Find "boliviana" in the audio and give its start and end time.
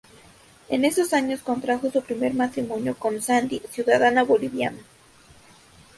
4.23-4.79